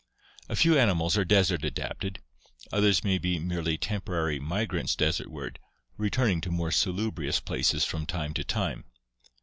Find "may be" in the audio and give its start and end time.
3.03-3.37